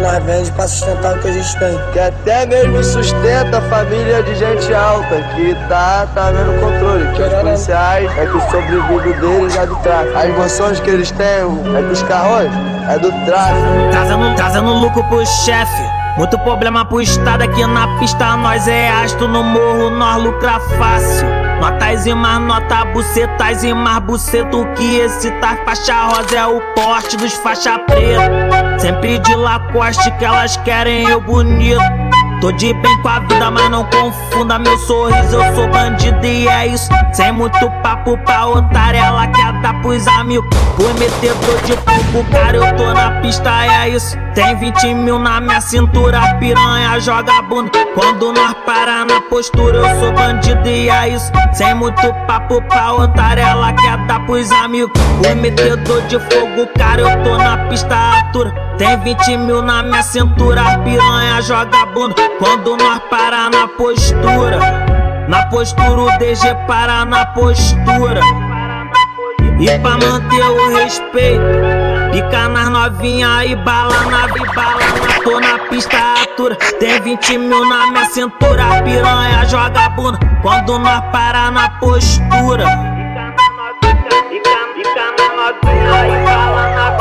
[0.00, 1.78] nós vende pra sustentar o que a gente tem.
[1.92, 7.06] Que até mesmo sustenta a família de gente alta, que tá, tá vendo controle.
[7.14, 10.18] Que os policiais é que o sobrevive deles é do tráfico.
[10.18, 12.50] As emoções que eles têm é dos carros,
[12.88, 13.90] é do tráfico.
[13.90, 16.00] Trazendo, trazendo lucro pro chefe.
[16.16, 21.26] Muito problema pro estado aqui na pista, nós é astro no morro, nós lucra fácil.
[21.60, 26.60] Notas e mais nota, bucetas e mais buceto que esse tá faixa rosa é o
[26.74, 28.69] porte dos faixa preta.
[28.80, 31.99] Sempre de Lacoste que elas querem eu bonito.
[32.40, 35.36] Tô de bem com a vida, mas não confunda meu sorriso.
[35.36, 36.88] Eu sou bandido e é isso.
[37.12, 40.48] Sem muito papo pra otária, ela quer dar pros amigos.
[40.74, 44.16] Fui metedor de fogo, cara, eu tô na pista, é isso.
[44.34, 47.72] Tem 20 mil na minha cintura, piranha joga bunda.
[47.94, 51.30] Quando nós para na postura, eu sou bandido e é isso.
[51.52, 54.98] Sem muito papo pra otária, ela quer dar pros amigos.
[55.22, 58.50] Fui metedor de fogo, cara, eu tô na pista altura.
[58.78, 62.29] Tem 20 mil na minha cintura, piranha joga bunda.
[62.38, 64.58] Quando nós para na postura,
[65.28, 68.20] na postura o DG para na postura.
[69.58, 71.44] E pra manter o respeito,
[72.12, 74.80] pica nas novinha e bala na bala
[75.22, 76.56] tô na pista altura.
[76.78, 80.18] Tem 20 mil na minha cintura, piranha joga bunda.
[80.42, 82.64] Quando nós para na postura.
[83.80, 86.99] Pica na novinha e bala na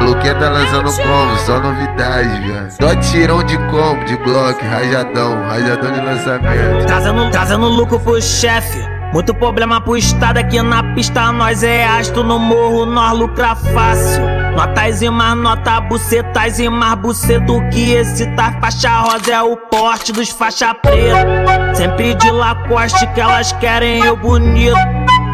[0.00, 1.36] Luquinha tá lançando como?
[1.38, 2.70] Só novidade, velho.
[2.70, 6.86] Só tirão de combo, de bloco, rajadão, rajadão de lançamento.
[6.86, 8.78] Trazendo, trazendo lucro pro chefe.
[9.12, 14.24] Muito problema pro estado aqui na pista, nós é astro no morro, nós lucra fácil.
[14.56, 19.56] Notas e mais nota, bucetas e mais buceto que esse tá faixa rosa é o
[19.56, 21.74] porte dos faixa preta.
[21.74, 24.74] Sempre de Lacoste que elas querem eu bonito.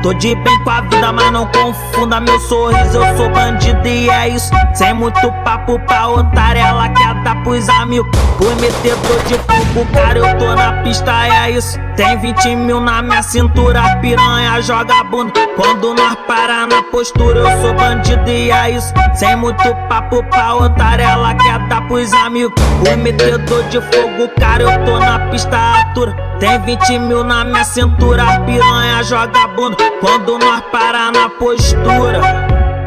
[0.03, 2.97] Tô de bem com a vida, mas não confunda meu sorriso.
[2.97, 4.51] Eu sou bandido e é isso.
[4.75, 8.11] Sem muito papo pra otária, ela quer dar pros amigos.
[8.39, 11.79] Fui metedor de fogo, cara, eu tô na pista, é isso.
[12.01, 15.35] Tem 20 mil na minha cintura, piranha joga bunda.
[15.55, 18.91] Quando nós para na postura, eu sou bandido e é isso.
[19.13, 22.55] Sem muito papo pra otária, ela quer dar pros amigos.
[22.79, 26.17] Fui metedor de fogo, cara, eu tô na pista altura.
[26.39, 29.77] Tem 20 mil na minha cintura, piranha joga bunda.
[30.01, 32.23] Quando nós para na postura,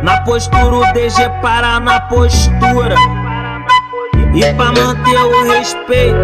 [0.01, 2.95] na postura o DG para na postura.
[4.33, 6.17] E pra manter o respeito,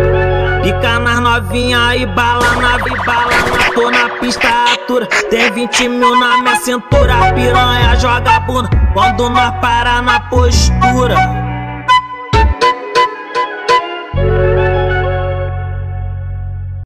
[0.62, 3.32] pica nas novinha e bala na bala
[3.74, 5.08] tô na pista altura.
[5.30, 8.70] Tem 20 mil na minha cintura, piranha joga bunda.
[8.94, 11.49] Quando nós para na postura.